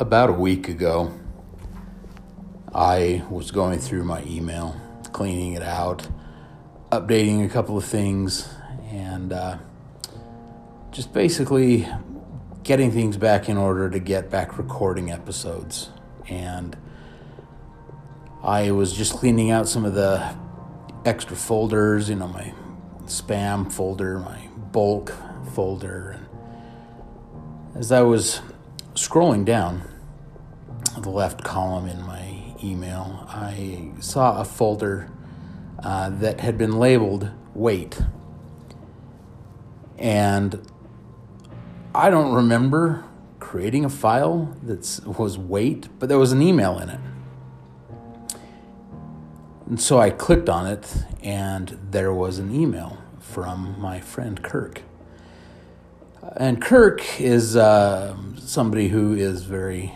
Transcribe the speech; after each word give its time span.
About 0.00 0.28
a 0.28 0.32
week 0.32 0.68
ago, 0.68 1.12
I 2.74 3.22
was 3.30 3.52
going 3.52 3.78
through 3.78 4.02
my 4.02 4.24
email, 4.24 4.74
cleaning 5.12 5.52
it 5.52 5.62
out, 5.62 6.08
updating 6.90 7.46
a 7.46 7.48
couple 7.48 7.78
of 7.78 7.84
things, 7.84 8.52
and 8.90 9.32
uh, 9.32 9.58
just 10.90 11.12
basically 11.12 11.86
getting 12.64 12.90
things 12.90 13.16
back 13.16 13.48
in 13.48 13.56
order 13.56 13.88
to 13.88 14.00
get 14.00 14.30
back 14.30 14.58
recording 14.58 15.12
episodes. 15.12 15.90
And 16.28 16.76
I 18.42 18.72
was 18.72 18.94
just 18.94 19.12
cleaning 19.12 19.52
out 19.52 19.68
some 19.68 19.84
of 19.84 19.94
the 19.94 20.36
extra 21.04 21.36
folders, 21.36 22.08
you 22.08 22.16
know, 22.16 22.26
my 22.26 22.52
spam 23.04 23.72
folder, 23.72 24.18
my 24.18 24.48
bulk 24.72 25.14
folder. 25.52 26.10
And 26.10 26.26
as 27.76 27.92
I 27.92 28.00
was 28.00 28.40
scrolling 28.94 29.44
down 29.44 29.88
the 31.02 31.10
left 31.10 31.42
column 31.44 31.86
in 31.86 32.02
my 32.02 32.54
email, 32.62 33.26
I 33.28 33.90
saw 34.00 34.40
a 34.40 34.44
folder 34.44 35.10
uh, 35.82 36.10
that 36.10 36.40
had 36.40 36.56
been 36.56 36.78
labeled 36.78 37.30
Wait. 37.54 38.00
And 39.98 40.60
I 41.94 42.10
don't 42.10 42.34
remember 42.34 43.04
creating 43.38 43.84
a 43.84 43.90
file 43.90 44.56
that 44.62 45.00
was 45.06 45.38
Wait, 45.38 45.88
but 45.98 46.08
there 46.08 46.18
was 46.18 46.32
an 46.32 46.42
email 46.42 46.78
in 46.78 46.88
it. 46.88 47.00
And 49.66 49.80
so 49.80 49.98
I 49.98 50.10
clicked 50.10 50.48
on 50.48 50.66
it, 50.66 51.04
and 51.22 51.78
there 51.90 52.12
was 52.12 52.38
an 52.38 52.54
email 52.54 52.98
from 53.18 53.80
my 53.80 54.00
friend 54.00 54.42
Kirk. 54.42 54.82
And 56.36 56.60
Kirk 56.60 57.20
is 57.20 57.56
uh, 57.56 58.16
somebody 58.38 58.88
who 58.88 59.14
is 59.14 59.44
very 59.44 59.92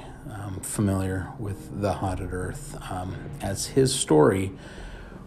um, 0.49 0.61
familiar 0.61 1.33
with 1.39 1.81
the 1.81 1.95
haunted 1.95 2.33
earth, 2.33 2.77
um, 2.91 3.17
as 3.41 3.67
his 3.67 3.95
story 3.95 4.53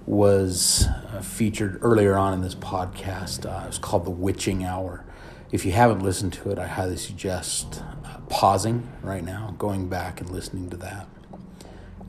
was 0.06 0.88
uh, 0.88 1.22
featured 1.22 1.78
earlier 1.82 2.18
on 2.18 2.34
in 2.34 2.42
this 2.42 2.56
podcast. 2.56 3.46
Uh, 3.46 3.68
it's 3.68 3.78
called 3.78 4.06
The 4.06 4.12
Witching 4.12 4.66
Hour. 4.66 5.06
If 5.52 5.66
you 5.66 5.74
haven't 5.74 6.00
listened 6.00 6.34
to 6.34 6.50
it, 6.50 6.58
I 6.58 6.68
highly 6.68 6.98
suggest 6.98 7.84
uh, 8.06 8.18
pausing 8.30 8.90
right 9.02 9.24
now, 9.24 9.54
going 9.58 9.90
back 9.90 10.22
and 10.22 10.30
listening 10.30 10.70
to 10.72 10.78
that, 10.78 11.08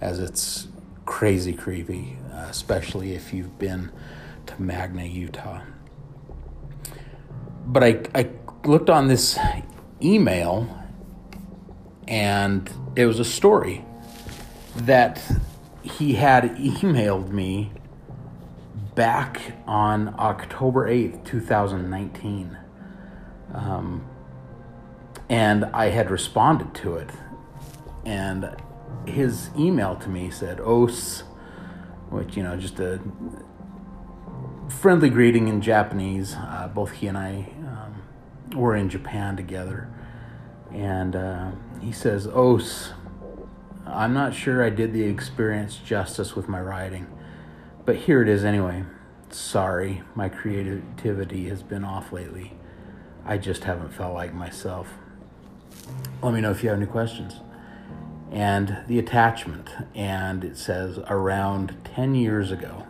as 0.00 0.18
it's 0.18 0.68
crazy 1.04 1.52
creepy, 1.52 2.16
uh, 2.32 2.46
especially 2.48 3.14
if 3.14 3.34
you've 3.34 3.58
been 3.58 3.90
to 4.46 4.62
Magna, 4.62 5.04
Utah. 5.04 5.60
But 7.66 7.84
I, 7.84 8.00
I 8.14 8.30
looked 8.64 8.90
on 8.90 9.08
this 9.08 9.38
email 10.00 10.81
and 12.08 12.70
it 12.96 13.06
was 13.06 13.18
a 13.18 13.24
story 13.24 13.84
that 14.76 15.22
he 15.82 16.14
had 16.14 16.56
emailed 16.56 17.30
me 17.30 17.72
back 18.94 19.54
on 19.66 20.14
October 20.18 20.88
8th, 20.88 21.24
2019. 21.24 22.56
Um, 23.54 24.06
and 25.28 25.64
I 25.66 25.86
had 25.86 26.10
responded 26.10 26.74
to 26.82 26.96
it. 26.96 27.10
And 28.04 28.54
his 29.06 29.50
email 29.56 29.96
to 29.96 30.08
me 30.08 30.30
said, 30.30 30.60
Os, 30.60 31.20
which, 32.10 32.36
you 32.36 32.42
know, 32.42 32.56
just 32.56 32.78
a 32.80 33.00
friendly 34.68 35.08
greeting 35.08 35.48
in 35.48 35.60
Japanese. 35.60 36.34
Uh, 36.34 36.68
both 36.72 36.92
he 36.92 37.06
and 37.06 37.16
I 37.16 37.52
um, 37.66 38.58
were 38.58 38.76
in 38.76 38.88
Japan 38.88 39.36
together. 39.36 39.88
And 40.70 41.16
uh, 41.16 41.52
he 41.82 41.92
says, 41.92 42.26
Os, 42.26 42.92
I'm 43.86 44.14
not 44.14 44.34
sure 44.34 44.64
I 44.64 44.70
did 44.70 44.92
the 44.92 45.04
experience 45.04 45.76
justice 45.76 46.36
with 46.36 46.48
my 46.48 46.60
writing, 46.60 47.06
but 47.84 47.96
here 47.96 48.22
it 48.22 48.28
is 48.28 48.44
anyway. 48.44 48.84
Sorry, 49.30 50.02
my 50.14 50.28
creativity 50.28 51.48
has 51.48 51.62
been 51.62 51.84
off 51.84 52.12
lately. 52.12 52.52
I 53.24 53.38
just 53.38 53.64
haven't 53.64 53.90
felt 53.90 54.14
like 54.14 54.32
myself. 54.32 54.88
Let 56.22 56.34
me 56.34 56.40
know 56.40 56.50
if 56.50 56.62
you 56.62 56.68
have 56.68 56.78
any 56.78 56.86
questions 56.86 57.40
and 58.32 58.78
the 58.88 58.98
attachment. 58.98 59.70
And 59.94 60.42
it 60.42 60.56
says 60.56 60.98
around 61.06 61.76
10 61.84 62.14
years 62.14 62.50
ago, 62.50 62.86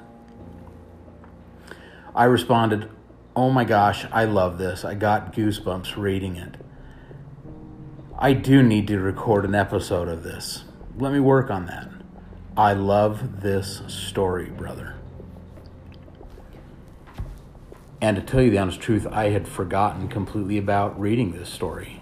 I 2.15 2.25
responded, 2.25 2.89
Oh 3.35 3.51
my 3.51 3.65
gosh, 3.65 4.07
I 4.13 4.25
love 4.25 4.59
this. 4.59 4.85
I 4.85 4.95
got 4.95 5.35
goosebumps 5.35 5.97
reading 5.97 6.37
it. 6.37 6.62
I 8.23 8.35
do 8.35 8.63
need 8.63 8.87
to 8.87 9.01
record 9.01 9.45
an 9.45 9.57
episode 9.57 10.07
of 10.07 10.23
this. 10.23 10.63
Let 10.97 11.13
me 11.13 11.19
work 11.19 11.51
on 11.51 11.67
that. 11.67 11.91
I 12.57 12.73
love 12.73 13.41
this 13.41 13.83
story, 13.89 14.49
brother. 14.49 14.95
And 18.01 18.15
to 18.15 18.23
tell 18.23 18.41
you 18.41 18.53
the 18.53 18.59
honest 18.59 18.81
truth, 18.81 19.09
I 19.09 19.31
had 19.31 19.49
forgotten 19.49 20.07
completely 20.07 20.57
about 20.57 21.01
reading 21.01 21.33
this 21.33 21.49
story 21.49 22.01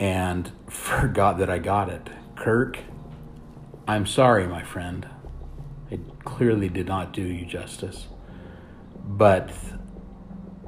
and 0.00 0.50
forgot 0.68 1.38
that 1.38 1.48
I 1.48 1.58
got 1.58 1.88
it. 1.88 2.10
Kirk, 2.34 2.80
I'm 3.86 4.06
sorry, 4.06 4.48
my 4.48 4.64
friend. 4.64 5.08
I 5.92 6.00
clearly 6.24 6.68
did 6.68 6.88
not 6.88 7.12
do 7.12 7.22
you 7.22 7.46
justice. 7.46 8.08
But 9.06 9.52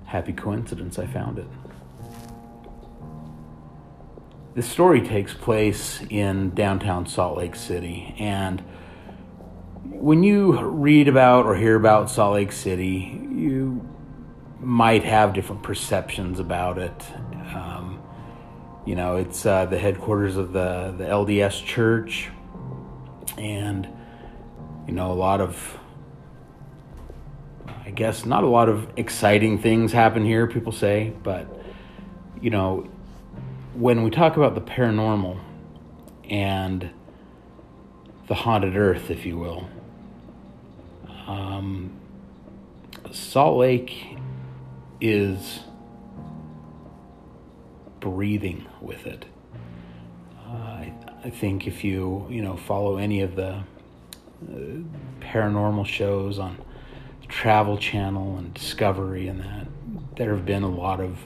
happy 0.04 0.32
coincidence, 0.32 0.96
I 0.96 1.06
found 1.06 1.40
it. 1.40 1.48
This 4.52 4.68
story 4.68 5.00
takes 5.00 5.32
place 5.32 6.02
in 6.10 6.50
downtown 6.56 7.06
Salt 7.06 7.38
Lake 7.38 7.54
City, 7.54 8.16
and 8.18 8.60
when 9.84 10.24
you 10.24 10.60
read 10.60 11.06
about 11.06 11.46
or 11.46 11.54
hear 11.54 11.76
about 11.76 12.10
Salt 12.10 12.34
Lake 12.34 12.50
City, 12.50 13.16
you 13.32 13.88
might 14.58 15.04
have 15.04 15.34
different 15.34 15.62
perceptions 15.62 16.40
about 16.40 16.78
it. 16.78 17.04
Um, 17.54 18.02
you 18.84 18.96
know, 18.96 19.18
it's 19.18 19.46
uh, 19.46 19.66
the 19.66 19.78
headquarters 19.78 20.36
of 20.36 20.52
the, 20.52 20.96
the 20.98 21.04
LDS 21.04 21.64
Church, 21.64 22.28
and, 23.38 23.86
you 24.88 24.92
know, 24.92 25.12
a 25.12 25.14
lot 25.14 25.40
of, 25.40 25.78
I 27.86 27.90
guess, 27.92 28.26
not 28.26 28.42
a 28.42 28.48
lot 28.48 28.68
of 28.68 28.90
exciting 28.96 29.60
things 29.60 29.92
happen 29.92 30.24
here, 30.24 30.48
people 30.48 30.72
say, 30.72 31.12
but, 31.22 31.46
you 32.40 32.50
know, 32.50 32.88
when 33.80 34.02
we 34.02 34.10
talk 34.10 34.36
about 34.36 34.54
the 34.54 34.60
paranormal 34.60 35.40
and 36.28 36.90
the 38.28 38.34
haunted 38.34 38.76
earth, 38.76 39.10
if 39.10 39.24
you 39.24 39.38
will, 39.38 39.66
um, 41.26 41.90
Salt 43.10 43.56
Lake 43.56 44.18
is 45.00 45.60
breathing 48.00 48.66
with 48.82 49.06
it. 49.06 49.24
Uh, 50.46 50.52
I, 50.52 50.92
I, 51.24 51.30
think 51.30 51.66
if 51.66 51.82
you 51.82 52.26
you 52.28 52.42
know 52.42 52.56
follow 52.56 52.98
any 52.98 53.22
of 53.22 53.34
the 53.34 53.54
uh, 53.54 53.64
paranormal 55.20 55.86
shows 55.86 56.38
on 56.38 56.58
Travel 57.28 57.78
Channel 57.78 58.36
and 58.36 58.52
Discovery 58.52 59.26
and 59.26 59.40
that, 59.40 59.68
there 60.16 60.34
have 60.34 60.44
been 60.44 60.64
a 60.64 60.70
lot 60.70 61.00
of 61.00 61.18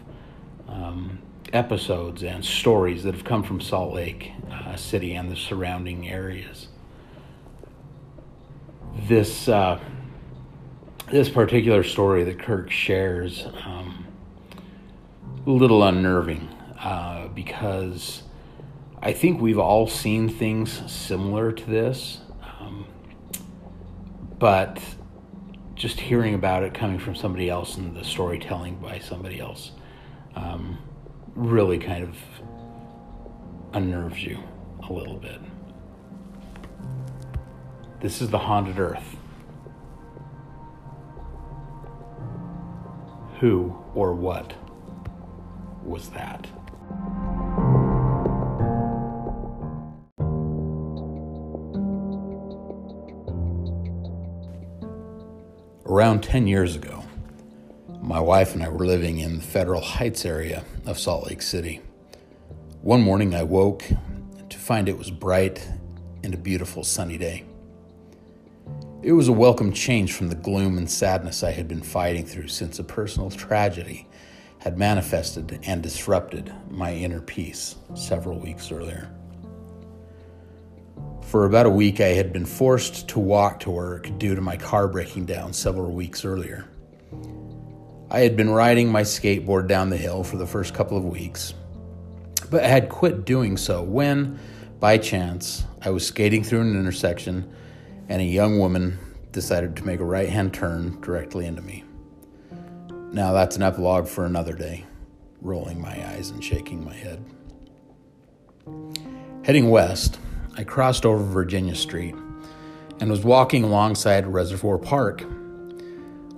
um, 0.69 1.19
episodes 1.53 2.23
and 2.23 2.45
stories 2.45 3.05
that 3.05 3.15
have 3.15 3.25
come 3.25 3.43
from 3.43 3.61
Salt 3.61 3.95
Lake 3.95 4.33
uh, 4.51 4.77
City 4.77 5.15
and 5.15 5.31
the 5.31 5.37
surrounding 5.37 6.09
areas. 6.09 6.69
This 8.97 9.49
uh, 9.49 9.81
this 11.11 11.29
particular 11.29 11.83
story 11.83 12.25
that 12.25 12.39
Kirk 12.39 12.71
shares, 12.71 13.47
um, 13.65 14.07
a 15.47 15.51
little 15.51 15.83
unnerving 15.83 16.49
uh, 16.79 17.29
because 17.29 18.23
I 19.03 19.13
think 19.13 19.41
we've 19.41 19.59
all 19.59 19.87
seen 19.87 20.29
things 20.29 20.91
similar 20.91 21.53
to 21.53 21.65
this. 21.65 22.21
Um, 22.59 22.87
but 24.39 24.81
just 25.75 26.01
hearing 26.01 26.35
about 26.35 26.63
it 26.63 26.73
coming 26.73 26.99
from 26.99 27.15
somebody 27.15 27.51
else 27.51 27.77
and 27.77 27.97
the 27.97 28.05
storytelling 28.05 28.77
by 28.77 28.99
somebody 28.99 29.41
else 29.41 29.73
um, 30.37 30.79
really 31.35 31.79
kind 31.79 32.05
of 32.05 32.17
unnerves 33.73 34.23
you 34.23 34.39
a 34.89 34.93
little 34.93 35.17
bit. 35.17 35.41
This 38.01 38.21
is 38.21 38.31
the 38.31 38.39
haunted 38.39 38.79
earth. 38.79 39.17
Who 43.41 43.77
or 43.95 44.15
what 44.15 44.55
was 45.85 46.11
that? 46.11 46.47
Around 55.87 56.23
10 56.23 56.47
years 56.47 56.77
ago, 56.77 57.04
my 58.05 58.21
wife 58.21 58.53
and 58.55 58.63
I 58.63 58.69
were 58.69 58.85
living 58.85 59.19
in 59.19 59.37
the 59.37 59.43
Federal 59.43 59.81
Heights 59.81 60.27
area 60.27 60.63
of 60.85 60.99
Salt 60.99 61.27
Lake 61.27 61.41
City. 61.41 61.81
One 62.83 63.01
morning 63.01 63.35
I 63.35 63.45
woke 63.45 63.83
to 64.51 64.59
find 64.59 64.91
it 64.91 64.99
was 64.99 65.11
bright 65.11 65.67
and 66.23 66.35
a 66.35 66.37
beautiful 66.37 66.85
sunny 66.85 67.17
day. 67.17 67.45
It 69.03 69.13
was 69.13 69.29
a 69.29 69.33
welcome 69.33 69.73
change 69.73 70.13
from 70.13 70.29
the 70.29 70.35
gloom 70.35 70.77
and 70.77 70.91
sadness 70.91 71.43
I 71.43 71.53
had 71.53 71.67
been 71.67 71.81
fighting 71.81 72.27
through 72.27 72.49
since 72.49 72.79
a 72.79 72.85
personal 72.85 73.31
tragedy 73.31 74.07
had 74.59 74.77
manifested 74.77 75.61
and 75.63 75.83
disrupted 75.83 76.53
my 76.69 76.93
inner 76.93 77.23
peace 77.23 77.77
several 77.95 78.39
weeks 78.39 78.71
earlier. 78.71 79.11
For 81.23 81.47
about 81.47 81.65
a 81.65 81.71
week, 81.71 82.03
I 82.03 82.09
had 82.09 82.35
been 82.35 82.47
forced 82.47 83.09
to 83.09 83.19
walk 83.19 83.61
to 83.61 83.71
work 83.71 84.11
due 84.19 84.35
to 84.35 84.43
my 84.43 84.59
car 84.59 84.89
breaking 84.89 85.25
down 85.25 85.55
several 85.55 85.91
weeks 85.91 86.27
earlier. 86.27 86.69
I 88.11 88.21
had 88.21 88.37
been 88.37 88.51
riding 88.51 88.91
my 88.91 89.03
skateboard 89.03 89.67
down 89.67 89.91
the 89.91 89.97
hill 89.97 90.23
for 90.23 90.37
the 90.37 90.47
first 90.47 90.75
couple 90.75 90.97
of 90.97 91.05
weeks, 91.05 91.55
but 92.51 92.63
I 92.63 92.69
had 92.69 92.89
quit 92.89 93.25
doing 93.25 93.57
so 93.57 93.83
when, 93.83 94.39
by 94.79 94.99
chance, 94.99 95.65
I 95.83 95.91
was 95.91 96.07
skating 96.07 96.45
through 96.45 96.61
an 96.61 96.79
intersection 96.79 97.51
and 98.09 98.21
a 98.21 98.25
young 98.25 98.59
woman 98.59 98.99
decided 99.33 99.77
to 99.77 99.87
make 99.87 100.01
a 100.01 100.05
right 100.05 100.29
hand 100.29 100.55
turn 100.55 101.01
directly 101.01 101.47
into 101.47 101.63
me. 101.63 101.85
Now, 103.13 103.33
that's 103.33 103.57
an 103.57 103.63
epilogue 103.63 104.07
for 104.07 104.27
another 104.27 104.55
day, 104.55 104.85
rolling 105.41 105.81
my 105.81 106.09
eyes 106.11 106.31
and 106.31 106.43
shaking 106.43 106.85
my 106.85 106.95
head. 106.95 107.25
Heading 109.45 109.71
west, 109.71 110.19
I 110.57 110.65
crossed 110.65 111.05
over 111.05 111.23
Virginia 111.23 111.75
Street 111.75 112.15
and 113.01 113.11
was 113.11 113.25
walking 113.25 113.65
alongside 113.65 114.27
Reservoir 114.27 114.79
Park. 114.79 115.25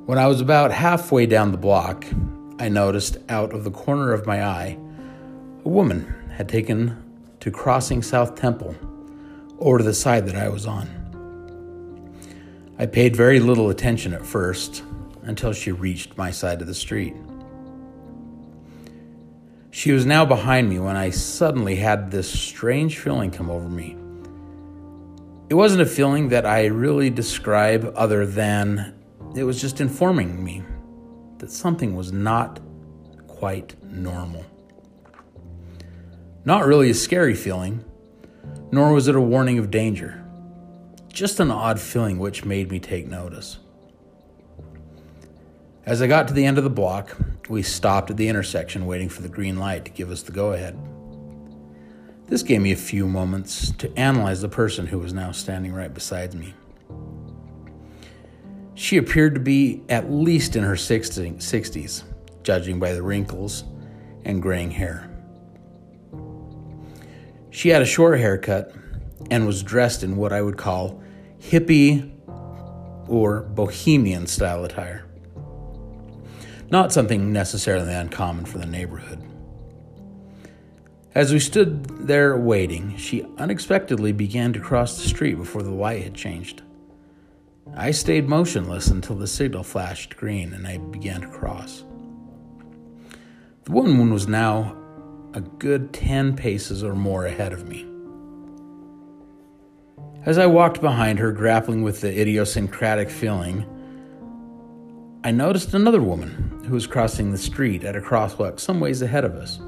When 0.06 0.18
I 0.18 0.28
was 0.28 0.40
about 0.40 0.70
halfway 0.70 1.26
down 1.26 1.50
the 1.50 1.58
block, 1.58 2.04
I 2.60 2.68
noticed 2.68 3.18
out 3.28 3.52
of 3.52 3.64
the 3.64 3.72
corner 3.72 4.12
of 4.12 4.24
my 4.24 4.44
eye 4.44 4.78
a 5.64 5.68
woman 5.68 6.14
had 6.30 6.48
taken 6.48 6.96
to 7.40 7.50
crossing 7.50 8.04
South 8.04 8.36
Temple 8.36 8.76
over 9.58 9.78
to 9.78 9.84
the 9.84 9.92
side 9.92 10.28
that 10.28 10.36
I 10.36 10.48
was 10.48 10.64
on. 10.64 10.86
I 12.78 12.86
paid 12.86 13.16
very 13.16 13.40
little 13.40 13.68
attention 13.68 14.14
at 14.14 14.24
first 14.24 14.84
until 15.22 15.52
she 15.52 15.72
reached 15.72 16.16
my 16.16 16.30
side 16.30 16.60
of 16.60 16.68
the 16.68 16.74
street. 16.74 17.16
She 19.72 19.90
was 19.90 20.06
now 20.06 20.24
behind 20.24 20.68
me 20.68 20.78
when 20.78 20.94
I 20.94 21.10
suddenly 21.10 21.74
had 21.74 22.12
this 22.12 22.30
strange 22.30 22.96
feeling 22.96 23.32
come 23.32 23.50
over 23.50 23.68
me. 23.68 23.96
It 25.48 25.54
wasn't 25.54 25.82
a 25.82 25.86
feeling 25.86 26.28
that 26.28 26.46
I 26.46 26.66
really 26.66 27.10
describe 27.10 27.92
other 27.96 28.24
than 28.24 28.92
it 29.34 29.44
was 29.44 29.60
just 29.60 29.80
informing 29.80 30.42
me 30.42 30.62
that 31.38 31.50
something 31.50 31.94
was 31.94 32.12
not 32.12 32.60
quite 33.26 33.82
normal. 33.82 34.44
Not 36.44 36.66
really 36.66 36.90
a 36.90 36.94
scary 36.94 37.34
feeling, 37.34 37.84
nor 38.70 38.92
was 38.92 39.08
it 39.08 39.16
a 39.16 39.20
warning 39.20 39.58
of 39.58 39.70
danger. 39.70 40.24
Just 41.08 41.40
an 41.40 41.50
odd 41.50 41.80
feeling 41.80 42.18
which 42.18 42.44
made 42.44 42.70
me 42.70 42.78
take 42.78 43.06
notice. 43.06 43.58
As 45.84 46.02
I 46.02 46.06
got 46.06 46.28
to 46.28 46.34
the 46.34 46.44
end 46.44 46.58
of 46.58 46.64
the 46.64 46.70
block, 46.70 47.16
we 47.48 47.62
stopped 47.62 48.10
at 48.10 48.16
the 48.16 48.28
intersection 48.28 48.86
waiting 48.86 49.08
for 49.08 49.22
the 49.22 49.28
green 49.28 49.56
light 49.56 49.84
to 49.84 49.90
give 49.90 50.10
us 50.10 50.22
the 50.22 50.32
go 50.32 50.52
ahead. 50.52 50.76
This 52.26 52.42
gave 52.42 52.60
me 52.60 52.72
a 52.72 52.76
few 52.76 53.06
moments 53.06 53.70
to 53.72 53.96
analyze 53.96 54.40
the 54.40 54.48
person 54.48 54.88
who 54.88 54.98
was 54.98 55.12
now 55.12 55.30
standing 55.30 55.72
right 55.72 55.94
beside 55.94 56.34
me. 56.34 56.54
She 58.76 58.98
appeared 58.98 59.34
to 59.34 59.40
be 59.40 59.82
at 59.88 60.12
least 60.12 60.54
in 60.54 60.62
her 60.62 60.74
60s, 60.74 62.02
judging 62.42 62.78
by 62.78 62.92
the 62.92 63.02
wrinkles 63.02 63.64
and 64.24 64.42
graying 64.42 64.70
hair. 64.70 65.10
She 67.50 67.70
had 67.70 67.80
a 67.80 67.86
short 67.86 68.20
haircut 68.20 68.74
and 69.30 69.46
was 69.46 69.62
dressed 69.62 70.02
in 70.02 70.16
what 70.16 70.32
I 70.32 70.42
would 70.42 70.58
call 70.58 71.02
hippie 71.40 72.12
or 73.08 73.40
bohemian 73.40 74.26
style 74.26 74.62
attire. 74.64 75.06
Not 76.70 76.92
something 76.92 77.32
necessarily 77.32 77.94
uncommon 77.94 78.44
for 78.44 78.58
the 78.58 78.66
neighborhood. 78.66 79.22
As 81.14 81.32
we 81.32 81.38
stood 81.38 82.06
there 82.06 82.36
waiting, 82.36 82.94
she 82.98 83.24
unexpectedly 83.38 84.12
began 84.12 84.52
to 84.52 84.60
cross 84.60 85.00
the 85.00 85.08
street 85.08 85.36
before 85.36 85.62
the 85.62 85.70
light 85.70 86.02
had 86.02 86.14
changed. 86.14 86.60
I 87.74 87.90
stayed 87.90 88.28
motionless 88.28 88.88
until 88.88 89.16
the 89.16 89.26
signal 89.26 89.62
flashed 89.62 90.16
green 90.16 90.52
and 90.52 90.66
I 90.66 90.78
began 90.78 91.22
to 91.22 91.28
cross. 91.28 91.84
The 93.64 93.72
woman 93.72 94.12
was 94.12 94.28
now 94.28 94.76
a 95.34 95.40
good 95.40 95.92
10 95.92 96.36
paces 96.36 96.84
or 96.84 96.94
more 96.94 97.26
ahead 97.26 97.52
of 97.52 97.68
me. 97.68 97.86
As 100.24 100.38
I 100.38 100.46
walked 100.46 100.80
behind 100.80 101.18
her, 101.18 101.32
grappling 101.32 101.82
with 101.82 102.00
the 102.00 102.20
idiosyncratic 102.20 103.10
feeling, 103.10 103.66
I 105.24 105.32
noticed 105.32 105.74
another 105.74 106.00
woman 106.00 106.62
who 106.66 106.74
was 106.74 106.86
crossing 106.86 107.32
the 107.32 107.38
street 107.38 107.84
at 107.84 107.96
a 107.96 108.00
crosswalk 108.00 108.60
some 108.60 108.80
ways 108.80 109.02
ahead 109.02 109.24
of 109.24 109.34
us. 109.34 109.60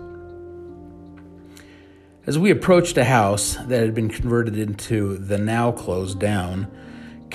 As 2.27 2.39
we 2.39 2.50
approached 2.50 2.97
a 2.97 3.05
house 3.05 3.56
that 3.67 3.81
had 3.81 3.95
been 3.95 4.09
converted 4.09 4.56
into 4.56 5.19
the 5.19 5.39
now 5.39 5.73
closed 5.73 6.21
down 6.21 6.71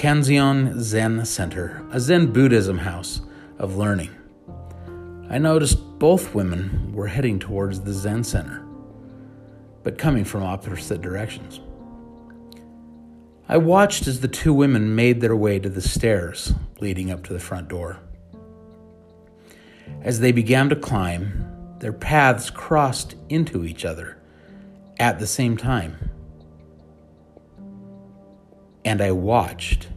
Kanzeon 0.04 0.82
Zen 0.82 1.24
Center, 1.24 1.82
a 1.94 1.98
Zen 1.98 2.34
Buddhism 2.34 2.80
house 2.80 3.22
of 3.58 3.78
learning, 3.78 4.10
I 5.30 5.38
noticed 5.38 5.98
both 5.98 6.36
women 6.36 6.92
were 6.92 7.08
heading 7.08 7.40
towards 7.40 7.80
the 7.80 7.94
Zen 7.94 8.26
Center, 8.26 8.66
but 9.82 9.98
coming 9.98 10.26
from 10.26 10.44
opposite 10.44 11.02
directions. 11.02 11.62
I 13.48 13.56
watched 13.56 14.06
as 14.06 14.20
the 14.20 14.28
two 14.28 14.54
women 14.54 14.94
made 14.94 15.22
their 15.22 15.38
way 15.38 15.58
to 15.60 15.70
the 15.70 15.80
stairs 15.80 16.52
leading 16.82 17.10
up 17.10 17.24
to 17.24 17.32
the 17.32 17.40
front 17.40 17.70
door. 17.70 18.02
As 20.02 20.20
they 20.20 20.34
began 20.34 20.68
to 20.68 20.76
climb, 20.76 21.78
their 21.80 21.94
paths 21.94 22.50
crossed 22.50 23.16
into 23.30 23.64
each 23.64 23.86
other 23.86 24.18
at 25.00 25.20
the 25.20 25.28
same 25.28 25.56
time. 25.56 26.10
And 28.84 29.02
I 29.02 29.14
watched 29.14 29.88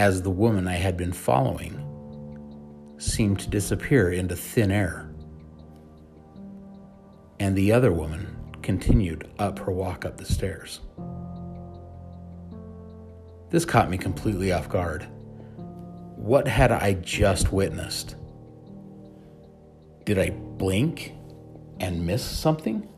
as 0.00 0.22
the 0.22 0.30
woman 0.30 0.66
I 0.66 0.76
had 0.76 0.96
been 0.96 1.12
following 1.12 1.76
seemed 2.96 3.38
to 3.40 3.50
disappear 3.50 4.10
into 4.10 4.34
thin 4.34 4.70
air. 4.70 5.10
And 7.38 7.54
the 7.54 7.70
other 7.72 7.92
woman 7.92 8.34
continued 8.62 9.28
up 9.38 9.58
her 9.58 9.72
walk 9.72 10.06
up 10.06 10.16
the 10.16 10.24
stairs. 10.24 10.80
This 13.50 13.66
caught 13.66 13.90
me 13.90 13.98
completely 13.98 14.52
off 14.52 14.70
guard. 14.70 15.06
What 16.16 16.48
had 16.48 16.72
I 16.72 16.94
just 16.94 17.52
witnessed? 17.52 18.16
Did 20.06 20.18
I 20.18 20.30
blink 20.30 21.12
and 21.78 22.06
miss 22.06 22.24
something? 22.24 22.88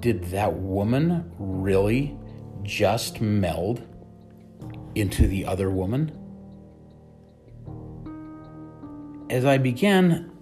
Did 0.00 0.24
that 0.24 0.52
woman 0.52 1.32
really 1.38 2.18
just 2.64 3.22
meld 3.22 3.82
into 4.96 5.26
the 5.26 5.44
other 5.44 5.70
woman? 5.70 6.10
As 9.28 9.44
I 9.44 9.58
began 9.58 10.32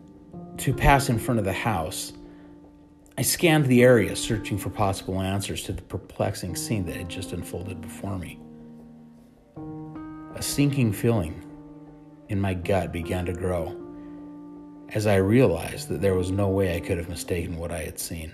to 0.58 0.72
pass 0.72 1.08
in 1.08 1.18
front 1.18 1.38
of 1.38 1.44
the 1.44 1.52
house, 1.52 2.12
I 3.18 3.22
scanned 3.22 3.66
the 3.66 3.82
area, 3.82 4.14
searching 4.14 4.58
for 4.58 4.70
possible 4.70 5.20
answers 5.20 5.62
to 5.64 5.72
the 5.72 5.82
perplexing 5.82 6.56
scene 6.56 6.84
that 6.86 6.96
had 6.96 7.08
just 7.08 7.32
unfolded 7.32 7.80
before 7.80 8.18
me. 8.18 8.38
A 10.36 10.42
sinking 10.42 10.92
feeling 10.92 11.40
in 12.28 12.40
my 12.40 12.54
gut 12.54 12.92
began 12.92 13.26
to 13.26 13.32
grow 13.32 13.80
as 14.90 15.06
I 15.06 15.16
realized 15.16 15.88
that 15.88 16.00
there 16.00 16.14
was 16.14 16.30
no 16.30 16.48
way 16.48 16.76
I 16.76 16.80
could 16.80 16.98
have 16.98 17.08
mistaken 17.08 17.56
what 17.56 17.72
I 17.72 17.82
had 17.82 17.98
seen. 17.98 18.32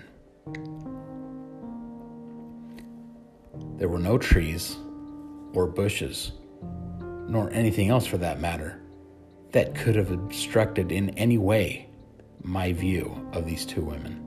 There 3.77 3.89
were 3.89 3.99
no 3.99 4.17
trees 4.17 4.77
or 5.53 5.67
bushes, 5.67 6.31
nor 7.27 7.49
anything 7.51 7.89
else 7.89 8.05
for 8.05 8.17
that 8.17 8.39
matter, 8.39 8.81
that 9.51 9.75
could 9.75 9.95
have 9.95 10.11
obstructed 10.11 10.91
in 10.91 11.09
any 11.11 11.37
way 11.37 11.89
my 12.43 12.73
view 12.73 13.29
of 13.33 13.45
these 13.45 13.65
two 13.65 13.81
women. 13.81 14.17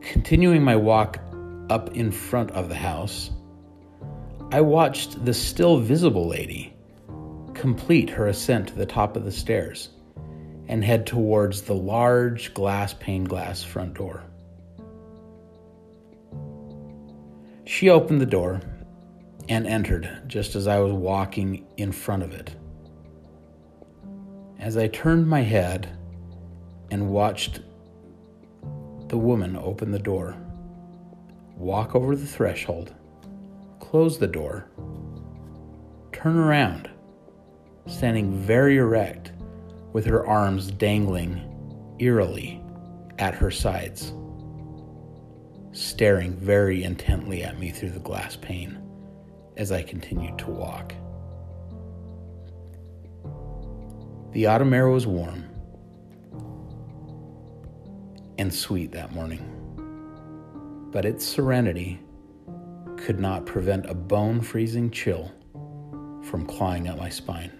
Continuing 0.00 0.62
my 0.62 0.76
walk 0.76 1.18
up 1.70 1.94
in 1.96 2.10
front 2.10 2.50
of 2.52 2.68
the 2.68 2.74
house, 2.74 3.30
I 4.50 4.60
watched 4.60 5.24
the 5.24 5.32
still 5.32 5.78
visible 5.78 6.28
lady 6.28 6.74
complete 7.54 8.10
her 8.10 8.26
ascent 8.26 8.68
to 8.68 8.74
the 8.74 8.86
top 8.86 9.16
of 9.16 9.24
the 9.24 9.32
stairs 9.32 9.90
and 10.68 10.84
head 10.84 11.06
towards 11.06 11.62
the 11.62 11.74
large 11.74 12.52
glass 12.54 12.94
pane 12.94 13.24
glass 13.24 13.62
front 13.62 13.94
door. 13.94 14.24
She 17.72 17.88
opened 17.88 18.20
the 18.20 18.26
door 18.26 18.60
and 19.48 19.66
entered 19.66 20.24
just 20.26 20.56
as 20.56 20.66
I 20.66 20.78
was 20.78 20.92
walking 20.92 21.66
in 21.78 21.90
front 21.90 22.22
of 22.22 22.34
it. 22.34 22.54
As 24.58 24.76
I 24.76 24.88
turned 24.88 25.26
my 25.26 25.40
head 25.40 25.88
and 26.90 27.08
watched 27.08 27.60
the 29.08 29.16
woman 29.16 29.56
open 29.56 29.90
the 29.90 29.98
door, 29.98 30.36
walk 31.56 31.94
over 31.94 32.14
the 32.14 32.26
threshold, 32.26 32.92
close 33.80 34.18
the 34.18 34.26
door, 34.26 34.68
turn 36.12 36.36
around, 36.36 36.90
standing 37.86 38.36
very 38.36 38.76
erect 38.76 39.32
with 39.94 40.04
her 40.04 40.26
arms 40.26 40.70
dangling 40.72 41.96
eerily 41.98 42.62
at 43.18 43.34
her 43.34 43.50
sides, 43.50 44.12
staring 45.72 46.34
very 46.36 46.84
intently 46.84 47.42
at 47.42 47.58
me 47.58 47.70
through 47.70 47.90
the 47.90 48.00
glass 48.00 48.36
pane 48.36 48.78
as 49.56 49.72
I 49.72 49.82
continued 49.82 50.38
to 50.38 50.50
walk. 50.50 50.94
The 54.32 54.46
autumn 54.46 54.72
air 54.72 54.88
was 54.88 55.06
warm 55.06 55.44
and 58.38 58.52
sweet 58.52 58.92
that 58.92 59.12
morning, 59.12 59.40
but 60.90 61.04
its 61.04 61.24
serenity 61.24 62.00
could 62.96 63.18
not 63.18 63.46
prevent 63.46 63.90
a 63.90 63.94
bone 63.94 64.40
freezing 64.40 64.90
chill 64.90 65.30
from 66.22 66.46
clawing 66.46 66.86
at 66.86 66.96
my 66.96 67.08
spine. 67.08 67.52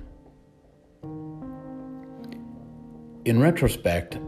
In 3.25 3.41
retrospect, 3.41 4.19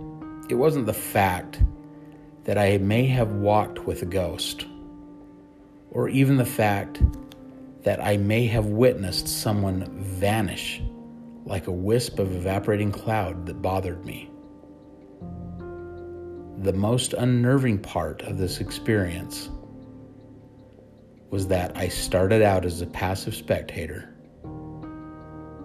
it 0.49 0.55
wasn't 0.55 0.87
the 0.87 0.93
fact 0.93 1.63
that 2.45 2.59
I 2.59 2.79
may 2.79 3.07
have 3.07 3.33
walked 3.33 3.87
with 3.87 4.03
a 4.03 4.07
ghost, 4.07 4.67
or 5.91 6.09
even 6.09 6.37
the 6.37 6.45
fact 6.45 7.03
that 7.83 8.03
I 8.03 8.17
may 8.17 8.47
have 8.47 8.67
witnessed 8.67 9.29
someone 9.29 9.87
vanish 10.01 10.83
like 11.45 11.67
a 11.67 11.73
wisp 11.73 12.19
of 12.19 12.35
evaporating 12.35 12.93
cloud 12.93 13.47
that 13.47 13.61
bothered 13.61 14.05
me. 14.05 14.31
The 16.59 16.73
most 16.73 17.13
unnerving 17.13 17.79
part 17.79 18.23
of 18.23 18.39
this 18.39 18.61
experience 18.61 19.51
was 21.31 21.47
that 21.49 21.77
I 21.77 21.89
started 21.89 22.43
out 22.43 22.65
as 22.65 22.81
a 22.81 22.87
passive 22.87 23.35
spectator, 23.35 24.15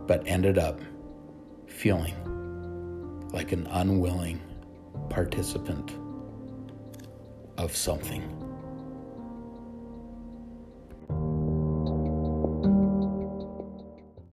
but 0.07 0.23
ended 0.25 0.57
up 0.57 0.81
feeling 1.67 2.15
like 3.31 3.51
an 3.51 3.67
unwilling 3.67 4.41
participant 5.09 5.95
of 7.59 7.75
something. 7.75 8.38